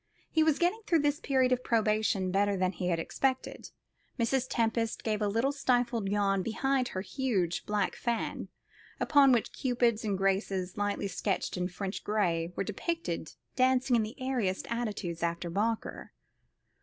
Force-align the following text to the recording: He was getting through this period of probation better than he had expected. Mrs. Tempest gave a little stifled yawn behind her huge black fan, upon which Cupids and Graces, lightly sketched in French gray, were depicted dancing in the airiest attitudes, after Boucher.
He 0.31 0.41
was 0.41 0.57
getting 0.57 0.81
through 0.87 1.01
this 1.03 1.19
period 1.19 1.51
of 1.51 1.63
probation 1.63 2.31
better 2.31 2.57
than 2.57 2.71
he 2.71 2.87
had 2.87 2.97
expected. 2.97 3.69
Mrs. 4.17 4.47
Tempest 4.49 5.03
gave 5.03 5.21
a 5.21 5.27
little 5.27 5.51
stifled 5.51 6.09
yawn 6.09 6.41
behind 6.41 6.87
her 6.87 7.01
huge 7.01 7.67
black 7.67 7.95
fan, 7.95 8.47
upon 8.99 9.31
which 9.31 9.53
Cupids 9.53 10.03
and 10.03 10.17
Graces, 10.17 10.75
lightly 10.75 11.07
sketched 11.07 11.55
in 11.55 11.67
French 11.67 12.03
gray, 12.03 12.51
were 12.55 12.63
depicted 12.63 13.33
dancing 13.55 13.95
in 13.95 14.01
the 14.01 14.19
airiest 14.19 14.65
attitudes, 14.71 15.21
after 15.21 15.51
Boucher. 15.51 16.11